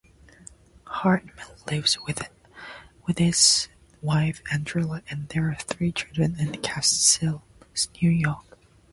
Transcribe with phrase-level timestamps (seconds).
[0.87, 2.27] Hartman lives with
[3.19, 3.67] is
[4.01, 7.43] wife, Andrea, and their three children in Catskill,
[8.01, 8.57] New York.